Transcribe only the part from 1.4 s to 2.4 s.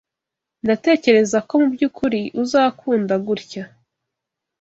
ko mubyukuri